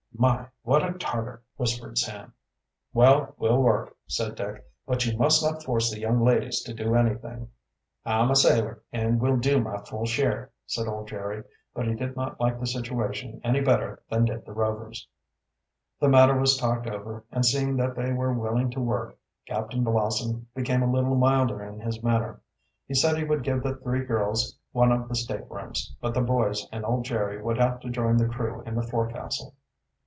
[0.13, 2.33] "My, what a Tarter!" whispered Sam.
[2.93, 4.63] "Well, we'll work," said Dick.
[4.85, 7.47] "But you must not force the young ladies to do anything."
[8.05, 11.41] "I'm a sailor and will do my full share," said old Jerry.
[11.73, 15.07] But he did not like the situation any better than did the Rovers.
[15.99, 20.45] The matter was talked over, and seeing that they were willing to work, Captain Blossom
[20.53, 22.41] became a little milder in his manner.
[22.85, 26.67] He said he would give the three girls one of the staterooms, but the boys
[26.71, 29.55] and old Jerry would have to join the crew in the forecastle.